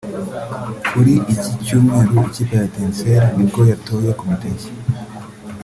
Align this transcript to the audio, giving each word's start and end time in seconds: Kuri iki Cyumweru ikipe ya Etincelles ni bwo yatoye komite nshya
Kuri 0.87 1.13
iki 1.31 1.49
Cyumweru 1.65 2.11
ikipe 2.27 2.53
ya 2.59 2.65
Etincelles 2.67 3.31
ni 3.35 3.45
bwo 3.49 3.61
yatoye 3.71 4.09
komite 4.19 4.47
nshya 4.53 4.71